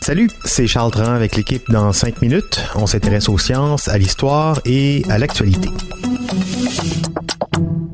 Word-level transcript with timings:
Salut, 0.00 0.30
c'est 0.46 0.66
Charles 0.66 0.90
Tran 0.90 1.12
avec 1.12 1.36
l'équipe 1.36 1.70
dans 1.70 1.92
5 1.92 2.22
minutes. 2.22 2.58
On 2.74 2.86
s'intéresse 2.86 3.28
aux 3.28 3.36
sciences, 3.36 3.86
à 3.88 3.98
l'histoire 3.98 4.60
et 4.64 5.02
à 5.10 5.18
l'actualité. 5.18 5.68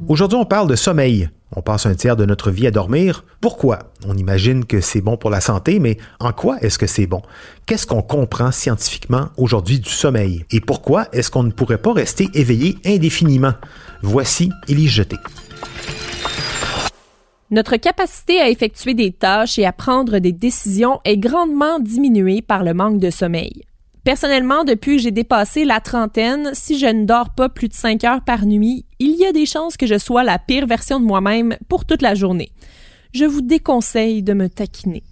Aujourd'hui, 0.06 0.38
on 0.38 0.44
parle 0.44 0.68
de 0.68 0.76
sommeil. 0.76 1.30
On 1.56 1.62
passe 1.62 1.84
un 1.86 1.96
tiers 1.96 2.14
de 2.14 2.24
notre 2.24 2.52
vie 2.52 2.68
à 2.68 2.70
dormir. 2.70 3.24
Pourquoi? 3.40 3.90
On 4.06 4.16
imagine 4.16 4.64
que 4.66 4.80
c'est 4.80 5.00
bon 5.00 5.16
pour 5.16 5.30
la 5.30 5.40
santé, 5.40 5.80
mais 5.80 5.98
en 6.20 6.30
quoi 6.30 6.58
est-ce 6.60 6.78
que 6.78 6.86
c'est 6.86 7.08
bon? 7.08 7.22
Qu'est-ce 7.66 7.88
qu'on 7.88 8.02
comprend 8.02 8.52
scientifiquement 8.52 9.30
aujourd'hui 9.36 9.80
du 9.80 9.90
sommeil? 9.90 10.44
Et 10.52 10.60
pourquoi 10.60 11.08
est-ce 11.12 11.32
qu'on 11.32 11.42
ne 11.42 11.50
pourrait 11.50 11.78
pas 11.78 11.92
rester 11.92 12.28
éveillé 12.34 12.78
indéfiniment? 12.86 13.54
Voici 14.00 14.52
Élise 14.68 14.90
Jeté. 14.90 15.16
Notre 17.50 17.76
capacité 17.76 18.40
à 18.40 18.48
effectuer 18.48 18.94
des 18.94 19.12
tâches 19.12 19.58
et 19.58 19.66
à 19.66 19.72
prendre 19.72 20.18
des 20.18 20.32
décisions 20.32 21.00
est 21.04 21.18
grandement 21.18 21.78
diminuée 21.78 22.40
par 22.40 22.64
le 22.64 22.72
manque 22.72 22.98
de 22.98 23.10
sommeil. 23.10 23.62
Personnellement, 24.02 24.64
depuis 24.64 24.96
que 24.96 25.02
j'ai 25.02 25.10
dépassé 25.10 25.64
la 25.64 25.80
trentaine, 25.80 26.50
si 26.52 26.78
je 26.78 26.86
ne 26.86 27.04
dors 27.04 27.30
pas 27.30 27.48
plus 27.48 27.68
de 27.68 27.74
5 27.74 28.04
heures 28.04 28.24
par 28.24 28.44
nuit, 28.44 28.84
il 28.98 29.16
y 29.16 29.24
a 29.24 29.32
des 29.32 29.46
chances 29.46 29.76
que 29.76 29.86
je 29.86 29.98
sois 29.98 30.24
la 30.24 30.38
pire 30.38 30.66
version 30.66 31.00
de 31.00 31.06
moi-même 31.06 31.56
pour 31.68 31.84
toute 31.84 32.02
la 32.02 32.14
journée. 32.14 32.50
Je 33.12 33.24
vous 33.24 33.40
déconseille 33.40 34.22
de 34.22 34.32
me 34.32 34.48
taquiner. 34.48 35.02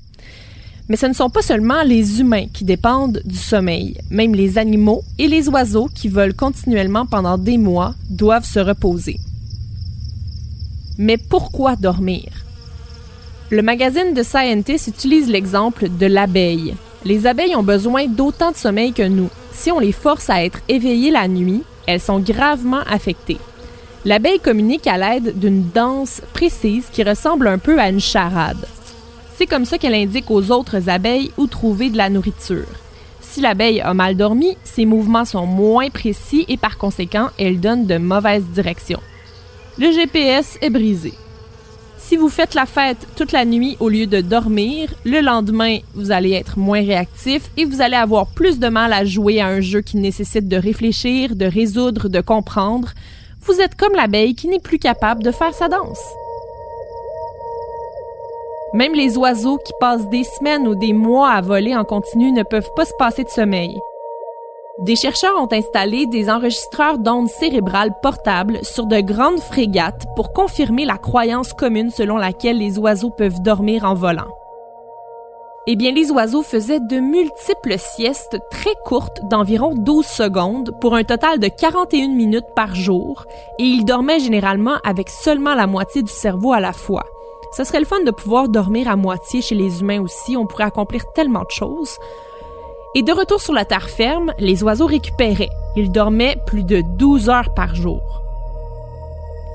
Mais 0.89 0.97
ce 0.97 1.07
ne 1.07 1.15
sont 1.15 1.31
pas 1.31 1.43
seulement 1.43 1.83
les 1.85 2.21
humains 2.21 2.49
qui 2.53 2.65
dépendent 2.65 3.23
du 3.25 3.37
sommeil. 3.37 3.97
Même 4.11 4.35
les 4.35 4.59
animaux 4.59 5.03
et 5.19 5.29
les 5.29 5.49
oiseaux 5.49 5.89
qui 5.95 6.09
volent 6.09 6.35
continuellement 6.37 7.07
pendant 7.07 7.39
des 7.39 7.57
mois 7.57 7.95
doivent 8.11 8.45
se 8.45 8.59
reposer. 8.59 9.19
Mais 10.99 11.17
pourquoi 11.17 11.75
dormir? 11.77 12.25
Le 13.51 13.63
magazine 13.63 14.13
de 14.13 14.23
Scientist 14.23 14.89
utilise 14.89 15.31
l'exemple 15.31 15.89
de 15.89 16.07
l'abeille. 16.07 16.75
Les 17.05 17.27
abeilles 17.27 17.57
ont 17.57 17.63
besoin 17.63 18.07
d'autant 18.07 18.51
de 18.51 18.57
sommeil 18.57 18.93
que 18.93 19.03
nous. 19.03 19.31
Si 19.53 19.71
on 19.71 19.79
les 19.79 19.93
force 19.93 20.29
à 20.29 20.45
être 20.45 20.61
éveillées 20.69 21.11
la 21.11 21.29
nuit, 21.29 21.63
elles 21.87 22.01
sont 22.01 22.21
gravement 22.21 22.83
affectées. 22.91 23.39
L'abeille 24.05 24.39
communique 24.39 24.87
à 24.87 24.99
l'aide 24.99 25.39
d'une 25.39 25.71
danse 25.71 26.21
précise 26.35 26.87
qui 26.93 27.03
ressemble 27.03 27.47
un 27.47 27.59
peu 27.59 27.79
à 27.79 27.89
une 27.89 28.01
charade. 28.01 28.67
C'est 29.37 29.47
comme 29.47 29.65
ça 29.65 29.79
qu'elle 29.79 29.95
indique 29.95 30.31
aux 30.31 30.51
autres 30.51 30.91
abeilles 30.91 31.31
où 31.39 31.47
trouver 31.47 31.89
de 31.89 31.97
la 31.97 32.11
nourriture. 32.11 32.69
Si 33.21 33.41
l'abeille 33.41 33.81
a 33.81 33.95
mal 33.95 34.17
dormi, 34.17 34.59
ses 34.63 34.85
mouvements 34.85 35.25
sont 35.25 35.47
moins 35.47 35.89
précis 35.89 36.45
et 36.49 36.59
par 36.59 36.77
conséquent, 36.77 37.29
elle 37.39 37.61
donne 37.61 37.87
de 37.87 37.97
mauvaises 37.97 38.45
directions 38.45 39.01
le 39.79 39.91
GPS 39.91 40.59
est 40.61 40.71
brisé. 40.71 41.15
Si 41.97 42.17
vous 42.17 42.29
faites 42.29 42.55
la 42.55 42.67
fête 42.67 43.07
toute 43.17 43.33
la 43.33 43.45
nuit 43.45 43.77
au 43.81 43.89
lieu 43.89 44.07
de 44.07 44.21
dormir, 44.21 44.93
le 45.05 45.21
lendemain, 45.21 45.79
vous 45.95 46.11
allez 46.11 46.33
être 46.33 46.59
moins 46.59 46.85
réactif 46.85 47.51
et 47.57 47.65
vous 47.65 47.81
allez 47.81 47.97
avoir 47.97 48.27
plus 48.27 48.59
de 48.59 48.69
mal 48.69 48.93
à 48.93 49.05
jouer 49.05 49.41
à 49.41 49.47
un 49.47 49.61
jeu 49.61 49.81
qui 49.81 49.97
nécessite 49.97 50.47
de 50.47 50.57
réfléchir, 50.57 51.37
de 51.37 51.47
résoudre, 51.47 52.09
de 52.09 52.21
comprendre. 52.21 52.91
Vous 53.47 53.61
êtes 53.61 53.77
comme 53.77 53.95
l'abeille 53.95 54.35
qui 54.35 54.49
n'est 54.49 54.61
plus 54.61 54.79
capable 54.79 55.23
de 55.23 55.31
faire 55.31 55.55
sa 55.55 55.69
danse. 55.69 56.03
Même 58.75 58.95
les 58.95 59.17
oiseaux 59.17 59.59
qui 59.59 59.73
passent 59.81 60.09
des 60.11 60.25
semaines 60.25 60.69
ou 60.69 60.75
des 60.75 60.93
mois 60.93 61.31
à 61.31 61.41
voler 61.41 61.75
en 61.75 61.85
continu 61.85 62.33
ne 62.33 62.43
peuvent 62.43 62.71
pas 62.77 62.85
se 62.85 62.95
passer 62.99 63.25
de 63.25 63.29
sommeil. 63.29 63.79
Des 64.79 64.97
chercheurs 64.97 65.39
ont 65.39 65.53
installé 65.53 66.07
des 66.07 66.31
enregistreurs 66.31 66.99
d'ondes 66.99 67.29
cérébrales 67.29 67.95
portables 68.01 68.65
sur 68.65 68.87
de 68.87 69.01
grandes 69.01 69.39
frégates 69.39 70.07
pour 70.17 70.33
confirmer 70.33 70.87
la 70.87 70.97
croyance 70.97 71.53
commune 71.53 71.91
selon 71.91 72.17
laquelle 72.17 72.57
les 72.57 72.79
oiseaux 72.79 73.11
peuvent 73.11 73.43
dormir 73.43 73.85
en 73.85 73.95
volant. 73.95 74.31
Eh 75.67 75.77
bien, 75.77 75.93
les 75.93 76.11
oiseaux 76.11 76.43
faisaient 76.43 76.81
de 76.81 76.99
multiples 76.99 77.79
siestes 77.79 78.39
très 78.51 78.75
courtes 78.85 79.21
d'environ 79.25 79.75
12 79.75 80.07
secondes 80.07 80.75
pour 80.81 80.95
un 80.95 81.05
total 81.05 81.39
de 81.39 81.49
41 81.49 82.09
minutes 82.09 82.55
par 82.57 82.75
jour 82.75 83.27
et 83.59 83.65
ils 83.65 83.85
dormaient 83.85 84.21
généralement 84.21 84.79
avec 84.85 85.11
seulement 85.11 85.55
la 85.55 85.67
moitié 85.67 86.03
du 86.03 86.11
cerveau 86.11 86.53
à 86.53 86.61
la 86.61 86.73
fois. 86.73 87.05
Ce 87.53 87.65
serait 87.65 87.81
le 87.81 87.87
fun 87.87 88.03
de 88.03 88.11
pouvoir 88.11 88.49
dormir 88.49 88.89
à 88.89 88.97
moitié 88.97 89.43
chez 89.43 89.55
les 89.55 89.83
humains 89.83 90.01
aussi, 90.01 90.35
on 90.37 90.47
pourrait 90.47 90.65
accomplir 90.65 91.05
tellement 91.13 91.43
de 91.43 91.51
choses. 91.51 91.99
Et 92.95 93.03
de 93.03 93.13
retour 93.13 93.41
sur 93.41 93.55
la 93.55 93.65
terre 93.65 93.89
ferme, 93.89 94.35
les 94.39 94.63
oiseaux 94.63 94.87
récupéraient. 94.87 95.49
Ils 95.77 95.91
dormaient 95.91 96.37
plus 96.47 96.63
de 96.63 96.83
12 96.99 97.31
heures 97.31 97.55
par 97.55 97.75
jour. 97.75 98.23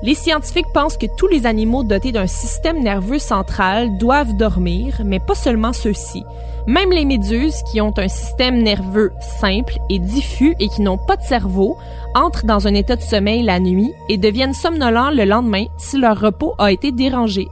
Les 0.02 0.14
scientifiques 0.14 0.72
pensent 0.74 0.96
que 0.96 1.06
tous 1.16 1.28
les 1.28 1.46
animaux 1.46 1.84
dotés 1.84 2.10
d'un 2.10 2.26
système 2.26 2.82
nerveux 2.82 3.20
central 3.20 3.96
doivent 3.96 4.36
dormir, 4.36 5.02
mais 5.04 5.20
pas 5.20 5.36
seulement 5.36 5.72
ceux-ci. 5.72 6.24
Même 6.66 6.90
les 6.90 7.04
méduses, 7.04 7.62
qui 7.70 7.80
ont 7.80 7.94
un 7.96 8.08
système 8.08 8.60
nerveux 8.60 9.12
simple 9.40 9.78
et 9.88 10.00
diffus 10.00 10.56
et 10.58 10.68
qui 10.68 10.82
n'ont 10.82 10.98
pas 10.98 11.16
de 11.16 11.22
cerveau, 11.22 11.76
entrent 12.16 12.44
dans 12.44 12.66
un 12.66 12.74
état 12.74 12.96
de 12.96 13.02
sommeil 13.02 13.42
la 13.42 13.60
nuit 13.60 13.92
et 14.08 14.18
deviennent 14.18 14.52
somnolents 14.52 15.10
le 15.10 15.24
lendemain 15.24 15.66
si 15.78 15.98
leur 15.98 16.20
repos 16.20 16.54
a 16.58 16.72
été 16.72 16.90
dérangé. 16.90 17.48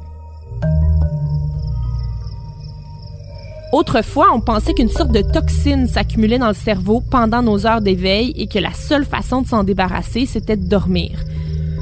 Autrefois, 3.73 4.29
on 4.33 4.41
pensait 4.41 4.75
qu'une 4.75 4.89
sorte 4.89 5.11
de 5.13 5.23
toxine 5.23 5.89
s'accumulait 5.89 6.39
dans 6.39 6.49
le 6.49 6.55
cerveau 6.55 7.03
pendant 7.11 7.43
nos 7.43 7.67
heures 7.67 7.81
d'éveil 7.81 8.33
et 8.37 8.47
que 8.47 8.59
la 8.59 8.73
seule 8.73 9.05
façon 9.05 9.43
de 9.43 9.49
s'en 9.49 9.65
débarrasser, 9.65 10.25
c'était 10.25 10.57
de 10.57 10.69
dormir. 10.69 11.11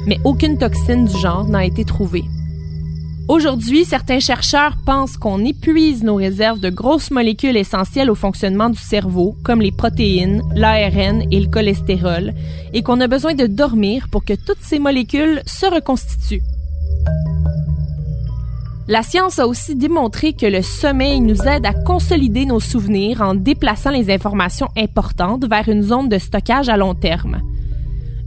Mais 0.07 0.19
aucune 0.23 0.57
toxine 0.57 1.05
du 1.05 1.17
genre 1.17 1.47
n'a 1.47 1.65
été 1.65 1.85
trouvée. 1.85 2.25
Aujourd'hui, 3.27 3.85
certains 3.85 4.19
chercheurs 4.19 4.77
pensent 4.85 5.17
qu'on 5.17 5.43
épuise 5.43 6.03
nos 6.03 6.15
réserves 6.15 6.59
de 6.59 6.69
grosses 6.69 7.09
molécules 7.09 7.57
essentielles 7.57 8.11
au 8.11 8.15
fonctionnement 8.15 8.69
du 8.69 8.77
cerveau, 8.77 9.35
comme 9.43 9.61
les 9.61 9.71
protéines, 9.71 10.43
l'ARN 10.53 11.23
et 11.31 11.39
le 11.39 11.47
cholestérol, 11.47 12.33
et 12.73 12.83
qu'on 12.83 13.01
a 13.01 13.07
besoin 13.07 13.33
de 13.33 13.47
dormir 13.47 14.09
pour 14.11 14.25
que 14.25 14.33
toutes 14.33 14.61
ces 14.61 14.77
molécules 14.77 15.41
se 15.47 15.65
reconstituent. 15.65 16.43
La 18.87 19.01
science 19.01 19.39
a 19.39 19.47
aussi 19.47 19.75
démontré 19.75 20.33
que 20.33 20.45
le 20.45 20.61
sommeil 20.61 21.19
nous 21.19 21.41
aide 21.47 21.65
à 21.65 21.73
consolider 21.73 22.45
nos 22.45 22.59
souvenirs 22.59 23.21
en 23.21 23.33
déplaçant 23.33 23.89
les 23.89 24.13
informations 24.13 24.67
importantes 24.77 25.45
vers 25.49 25.67
une 25.69 25.81
zone 25.81 26.07
de 26.07 26.19
stockage 26.19 26.69
à 26.69 26.77
long 26.77 26.93
terme. 26.93 27.41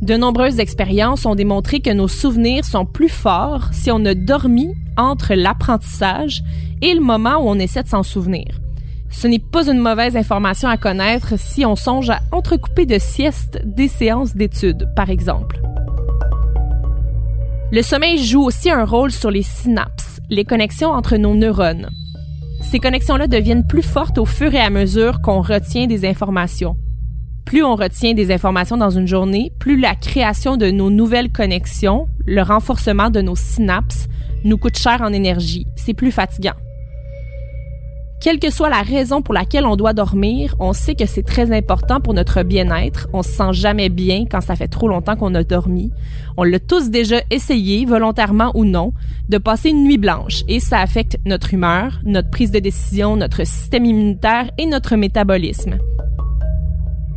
De 0.03 0.17
nombreuses 0.17 0.59
expériences 0.59 1.27
ont 1.27 1.37
démontré 1.37 1.79
que 1.79 1.93
nos 1.93 2.09
souvenirs 2.09 2.65
sont 2.65 2.87
plus 2.87 3.09
forts 3.09 3.69
si 3.73 3.93
on 3.93 4.05
a 4.05 4.15
dormi 4.15 4.75
entre 4.97 5.35
l'apprentissage 5.35 6.43
et 6.83 6.93
le 6.93 7.01
moment 7.01 7.37
où 7.37 7.49
on 7.49 7.59
essaie 7.61 7.85
de 7.85 7.89
s'en 7.89 8.03
souvenir. 8.03 8.61
Ce 9.11 9.29
n'est 9.29 9.39
pas 9.39 9.71
une 9.71 9.79
mauvaise 9.79 10.17
information 10.17 10.69
à 10.69 10.77
connaître 10.77 11.39
si 11.39 11.65
on 11.65 11.77
songe 11.77 12.11
à 12.11 12.19
entrecouper 12.33 12.85
de 12.85 12.99
siestes 12.99 13.61
des 13.65 13.89
séances 13.89 14.35
d'études, 14.35 14.89
par 14.97 15.09
exemple. 15.09 15.61
Le 17.71 17.83
sommeil 17.83 18.25
joue 18.25 18.45
aussi 18.45 18.71
un 18.71 18.85
rôle 18.85 19.13
sur 19.13 19.31
les 19.31 19.43
synapses, 19.43 19.98
les 20.31 20.45
connexions 20.45 20.91
entre 20.91 21.17
nos 21.17 21.35
neurones. 21.35 21.89
Ces 22.61 22.79
connexions-là 22.79 23.27
deviennent 23.29 23.67
plus 23.67 23.83
fortes 23.83 24.19
au 24.19 24.25
fur 24.25 24.55
et 24.55 24.61
à 24.61 24.71
mesure 24.71 25.21
qu'on 25.21 25.41
retient 25.41 25.87
des 25.87 26.07
informations. 26.07 26.77
Plus 27.45 27.65
on 27.65 27.77
retient 27.77 28.13
des 28.13 28.31
informations 28.31 28.77
dans 28.77 28.91
une 28.91 29.07
journée, 29.07 29.53
plus 29.59 29.81
la 29.81 29.95
création 29.95 30.57
de 30.57 30.71
nos 30.71 30.91
nouvelles 30.91 31.33
connexions, 31.33 32.07
le 32.27 32.43
renforcement 32.43 33.09
de 33.09 33.23
nos 33.23 33.37
synapses, 33.37 34.09
nous 34.45 34.59
coûte 34.59 34.77
cher 34.77 35.01
en 35.01 35.13
énergie. 35.13 35.67
C'est 35.77 35.95
plus 35.95 36.13
fatigant. 36.13 36.53
Quelle 38.21 38.41
que 38.41 38.51
soit 38.51 38.69
la 38.69 38.83
raison 38.83 39.23
pour 39.23 39.33
laquelle 39.33 39.65
on 39.65 39.77
doit 39.77 39.93
dormir, 39.93 40.57
on 40.59 40.73
sait 40.73 40.97
que 40.97 41.07
c'est 41.07 41.23
très 41.23 41.57
important 41.57 42.01
pour 42.01 42.15
notre 42.15 42.43
bien-être. 42.43 43.07
On 43.13 43.23
se 43.23 43.31
sent 43.31 43.53
jamais 43.53 43.91
bien 43.91 44.25
quand 44.29 44.41
ça 44.41 44.57
fait 44.57 44.67
trop 44.67 44.89
longtemps 44.89 45.15
qu'on 45.15 45.37
a 45.37 45.45
dormi. 45.45 45.93
On 46.37 46.43
l'a 46.43 46.59
tous 46.59 46.91
déjà 46.91 47.21
essayé, 47.31 47.85
volontairement 47.85 48.51
ou 48.55 48.65
non, 48.65 48.93
de 49.29 49.39
passer 49.39 49.71
une 49.71 49.85
nuit 49.85 49.99
blanche 49.99 50.43
et 50.49 50.59
ça 50.59 50.81
affecte 50.81 51.17
notre 51.27 51.55
humeur, 51.55 52.01
notre 52.05 52.29
prise 52.29 52.51
de 52.51 52.59
décision, 52.59 53.15
notre 53.15 53.47
système 53.47 53.85
immunitaire 53.85 54.51
et 54.59 54.67
notre 54.67 54.97
métabolisme. 54.97 55.79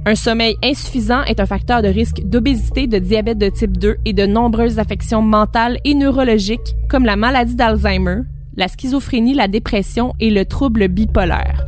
Un 0.06 0.16
sommeil 0.16 0.56
insuffisant 0.64 1.24
est 1.24 1.40
un 1.40 1.48
facteur 1.48 1.82
de 1.82 1.88
risque 1.88 2.22
d'obésité, 2.26 2.86
de 2.86 3.00
diabète 3.00 3.40
de 3.40 3.50
type 3.50 3.78
2 3.78 3.98
et 4.06 4.14
de 4.14 4.28
nombreuses 4.28 4.78
affections 4.78 5.24
mentales 5.24 5.80
et 5.84 5.96
neurologiques 5.96 6.76
comme 6.90 7.06
la 7.06 7.16
maladie 7.16 7.56
d'Alzheimer, 7.56 8.22
la 8.58 8.68
schizophrénie, 8.68 9.34
la 9.34 9.48
dépression 9.48 10.14
et 10.20 10.30
le 10.30 10.46
trouble 10.46 10.88
bipolaire. 10.88 11.66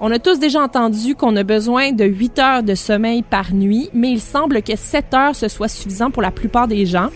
On 0.00 0.10
a 0.10 0.18
tous 0.18 0.38
déjà 0.38 0.62
entendu 0.62 1.14
qu'on 1.14 1.36
a 1.36 1.42
besoin 1.42 1.92
de 1.92 2.04
8 2.04 2.38
heures 2.38 2.62
de 2.62 2.74
sommeil 2.74 3.22
par 3.22 3.52
nuit, 3.52 3.90
mais 3.92 4.10
il 4.10 4.20
semble 4.20 4.62
que 4.62 4.76
7 4.76 5.12
heures 5.12 5.36
ce 5.36 5.48
soit 5.48 5.68
suffisant 5.68 6.10
pour 6.10 6.22
la 6.22 6.30
plupart 6.30 6.68
des 6.68 6.86
gens. 6.86 7.10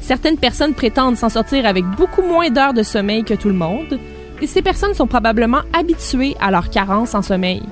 Certaines 0.00 0.38
personnes 0.38 0.74
prétendent 0.74 1.16
s'en 1.16 1.28
sortir 1.28 1.66
avec 1.66 1.84
beaucoup 1.96 2.22
moins 2.22 2.50
d'heures 2.50 2.74
de 2.74 2.82
sommeil 2.82 3.22
que 3.22 3.34
tout 3.34 3.48
le 3.48 3.54
monde, 3.54 3.98
et 4.42 4.46
ces 4.46 4.62
personnes 4.62 4.94
sont 4.94 5.06
probablement 5.06 5.62
habituées 5.72 6.36
à 6.40 6.50
leur 6.50 6.70
carence 6.70 7.14
en 7.14 7.22
sommeil. 7.22 7.62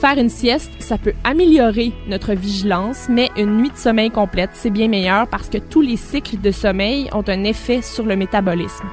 Faire 0.00 0.18
une 0.18 0.28
sieste, 0.28 0.70
ça 0.78 0.98
peut 0.98 1.14
améliorer 1.24 1.90
notre 2.06 2.34
vigilance, 2.34 3.06
mais 3.08 3.30
une 3.38 3.56
nuit 3.56 3.70
de 3.70 3.76
sommeil 3.78 4.10
complète, 4.10 4.50
c'est 4.52 4.70
bien 4.70 4.88
meilleur 4.88 5.26
parce 5.26 5.48
que 5.48 5.56
tous 5.56 5.80
les 5.80 5.96
cycles 5.96 6.38
de 6.38 6.50
sommeil 6.50 7.08
ont 7.14 7.24
un 7.26 7.44
effet 7.44 7.80
sur 7.80 8.04
le 8.04 8.14
métabolisme. 8.14 8.84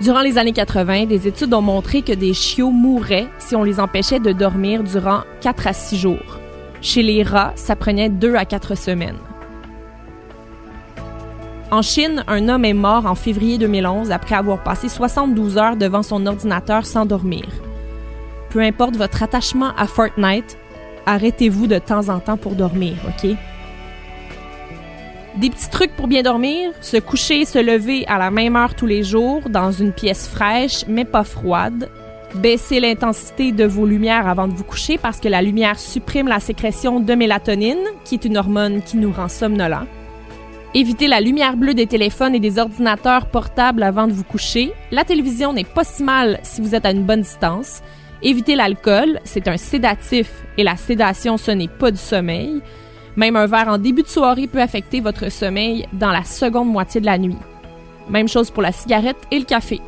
Durant 0.00 0.20
les 0.20 0.38
années 0.38 0.52
80, 0.52 1.06
des 1.06 1.26
études 1.26 1.52
ont 1.52 1.60
montré 1.60 2.02
que 2.02 2.12
des 2.12 2.34
chiots 2.34 2.70
mouraient 2.70 3.26
si 3.38 3.56
on 3.56 3.64
les 3.64 3.80
empêchait 3.80 4.20
de 4.20 4.30
dormir 4.30 4.84
durant 4.84 5.22
4 5.40 5.66
à 5.66 5.72
6 5.72 5.98
jours. 5.98 6.38
Chez 6.80 7.02
les 7.02 7.24
rats, 7.24 7.52
ça 7.56 7.74
prenait 7.74 8.08
2 8.08 8.36
à 8.36 8.44
4 8.44 8.76
semaines. 8.76 9.18
En 11.72 11.82
Chine, 11.82 12.24
un 12.28 12.48
homme 12.48 12.64
est 12.64 12.74
mort 12.74 13.06
en 13.06 13.16
février 13.16 13.58
2011 13.58 14.12
après 14.12 14.36
avoir 14.36 14.62
passé 14.62 14.88
72 14.88 15.58
heures 15.58 15.76
devant 15.76 16.02
son 16.02 16.26
ordinateur 16.26 16.86
sans 16.86 17.06
dormir. 17.06 17.44
Peu 18.50 18.60
importe 18.60 18.96
votre 18.96 19.22
attachement 19.22 19.72
à 19.76 19.86
Fortnite, 19.86 20.58
arrêtez-vous 21.06 21.68
de 21.68 21.78
temps 21.78 22.08
en 22.08 22.18
temps 22.18 22.36
pour 22.36 22.56
dormir, 22.56 22.94
OK? 23.06 23.30
Des 25.36 25.48
petits 25.48 25.70
trucs 25.70 25.94
pour 25.94 26.08
bien 26.08 26.22
dormir, 26.22 26.72
se 26.80 26.96
coucher 26.96 27.42
et 27.42 27.44
se 27.44 27.60
lever 27.60 28.04
à 28.08 28.18
la 28.18 28.32
même 28.32 28.56
heure 28.56 28.74
tous 28.74 28.86
les 28.86 29.04
jours 29.04 29.48
dans 29.48 29.70
une 29.70 29.92
pièce 29.92 30.26
fraîche 30.26 30.84
mais 30.88 31.04
pas 31.04 31.22
froide. 31.22 31.88
Baissez 32.34 32.80
l'intensité 32.80 33.52
de 33.52 33.64
vos 33.64 33.86
lumières 33.86 34.26
avant 34.26 34.48
de 34.48 34.54
vous 34.54 34.64
coucher 34.64 34.98
parce 34.98 35.20
que 35.20 35.28
la 35.28 35.42
lumière 35.42 35.78
supprime 35.78 36.26
la 36.26 36.40
sécrétion 36.40 36.98
de 36.98 37.14
mélatonine, 37.14 37.84
qui 38.04 38.16
est 38.16 38.24
une 38.24 38.36
hormone 38.36 38.82
qui 38.82 38.96
nous 38.96 39.12
rend 39.12 39.28
somnolents. 39.28 39.86
Évitez 40.74 41.08
la 41.08 41.20
lumière 41.20 41.56
bleue 41.56 41.74
des 41.74 41.88
téléphones 41.88 42.34
et 42.34 42.40
des 42.40 42.58
ordinateurs 42.58 43.26
portables 43.26 43.82
avant 43.82 44.06
de 44.06 44.12
vous 44.12 44.22
coucher. 44.22 44.72
La 44.92 45.04
télévision 45.04 45.52
n'est 45.52 45.64
pas 45.64 45.82
si 45.82 46.04
mal 46.04 46.38
si 46.44 46.60
vous 46.60 46.74
êtes 46.76 46.86
à 46.86 46.92
une 46.92 47.04
bonne 47.04 47.22
distance. 47.22 47.82
Évitez 48.22 48.54
l'alcool, 48.54 49.18
c'est 49.24 49.48
un 49.48 49.56
sédatif 49.56 50.30
et 50.58 50.62
la 50.62 50.76
sédation, 50.76 51.38
ce 51.38 51.52
n'est 51.52 51.68
pas 51.68 51.90
du 51.90 51.98
sommeil. 51.98 52.60
Même 53.16 53.36
un 53.36 53.46
verre 53.46 53.68
en 53.68 53.78
début 53.78 54.02
de 54.02 54.08
soirée 54.08 54.46
peut 54.46 54.60
affecter 54.60 55.00
votre 55.00 55.30
sommeil 55.30 55.86
dans 55.94 56.10
la 56.10 56.24
seconde 56.24 56.68
moitié 56.68 57.00
de 57.00 57.06
la 57.06 57.16
nuit. 57.16 57.38
Même 58.10 58.28
chose 58.28 58.50
pour 58.50 58.62
la 58.62 58.72
cigarette 58.72 59.16
et 59.30 59.38
le 59.38 59.44
café. 59.44 59.80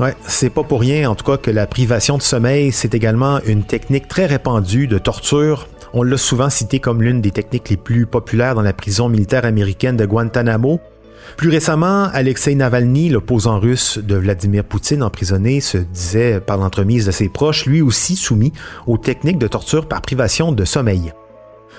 Ouais, 0.00 0.14
c'est 0.26 0.50
pas 0.50 0.62
pour 0.62 0.80
rien 0.80 1.10
en 1.10 1.14
tout 1.14 1.24
cas 1.24 1.36
que 1.36 1.50
la 1.50 1.66
privation 1.66 2.16
de 2.16 2.22
sommeil, 2.22 2.72
c'est 2.72 2.94
également 2.94 3.40
une 3.44 3.64
technique 3.64 4.08
très 4.08 4.26
répandue 4.26 4.86
de 4.86 4.96
torture. 4.96 5.68
On 5.92 6.02
l'a 6.02 6.16
souvent 6.16 6.50
cité 6.50 6.78
comme 6.78 7.02
l'une 7.02 7.20
des 7.20 7.32
techniques 7.32 7.68
les 7.68 7.76
plus 7.76 8.06
populaires 8.06 8.54
dans 8.54 8.62
la 8.62 8.72
prison 8.72 9.08
militaire 9.08 9.44
américaine 9.44 9.96
de 9.96 10.06
Guantanamo. 10.06 10.80
Plus 11.36 11.50
récemment, 11.50 12.04
Alexei 12.12 12.54
Navalny, 12.54 13.10
l'opposant 13.10 13.60
russe 13.60 13.98
de 13.98 14.16
Vladimir 14.16 14.64
Poutine 14.64 15.02
emprisonné, 15.02 15.60
se 15.60 15.78
disait 15.78 16.40
par 16.40 16.56
l'entremise 16.56 17.06
de 17.06 17.10
ses 17.10 17.28
proches, 17.28 17.66
lui 17.66 17.80
aussi 17.80 18.16
soumis 18.16 18.52
aux 18.86 18.98
techniques 18.98 19.38
de 19.38 19.46
torture 19.46 19.86
par 19.86 20.02
privation 20.02 20.52
de 20.52 20.64
sommeil. 20.64 21.12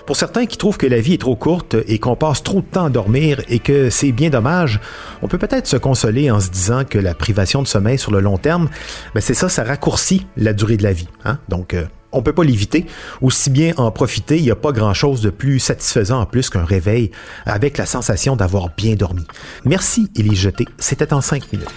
Pour 0.05 0.15
certains 0.15 0.45
qui 0.45 0.57
trouvent 0.57 0.77
que 0.77 0.87
la 0.87 1.01
vie 1.01 1.13
est 1.13 1.19
trop 1.19 1.35
courte 1.35 1.75
et 1.87 1.99
qu'on 1.99 2.15
passe 2.15 2.41
trop 2.41 2.61
de 2.61 2.65
temps 2.65 2.85
à 2.85 2.89
dormir 2.89 3.41
et 3.47 3.59
que 3.59 3.89
c'est 3.89 4.11
bien 4.11 4.29
dommage, 4.29 4.79
on 5.21 5.27
peut 5.27 5.37
peut-être 5.37 5.67
se 5.67 5.77
consoler 5.77 6.31
en 6.31 6.39
se 6.39 6.49
disant 6.49 6.83
que 6.83 6.97
la 6.97 7.13
privation 7.13 7.61
de 7.61 7.67
sommeil 7.67 7.99
sur 7.99 8.11
le 8.11 8.19
long 8.19 8.37
terme, 8.37 8.69
ben 9.13 9.21
c'est 9.21 9.33
ça, 9.33 9.49
ça 9.49 9.63
raccourcit 9.63 10.25
la 10.35 10.53
durée 10.53 10.77
de 10.77 10.83
la 10.83 10.93
vie. 10.93 11.09
Hein? 11.25 11.37
Euh, 11.73 11.85
on 12.11 12.21
peut 12.21 12.33
pas 12.33 12.43
l'éviter. 12.43 12.85
Aussi 13.21 13.49
bien 13.49 13.73
en 13.77 13.91
profiter, 13.91 14.37
il 14.37 14.43
n'y 14.43 14.51
a 14.51 14.55
pas 14.55 14.71
grand-chose 14.71 15.21
de 15.21 15.29
plus 15.29 15.59
satisfaisant 15.59 16.21
en 16.21 16.25
plus 16.25 16.49
qu'un 16.49 16.65
réveil 16.65 17.11
avec 17.45 17.77
la 17.77 17.85
sensation 17.85 18.35
d'avoir 18.35 18.69
bien 18.75 18.95
dormi. 18.95 19.25
Merci, 19.65 20.09
Élie 20.15 20.35
Jeté. 20.35 20.67
C'était 20.77 21.13
en 21.13 21.21
cinq 21.21 21.51
minutes. 21.51 21.69